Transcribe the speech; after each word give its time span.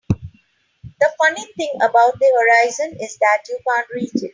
The 0.09 1.11
funny 1.21 1.45
thing 1.57 1.73
about 1.75 2.17
the 2.17 2.35
horizon 2.39 2.97
is 2.99 3.17
that 3.17 3.43
you 3.47 3.59
can't 3.67 3.87
reach 3.93 4.15
it. 4.15 4.29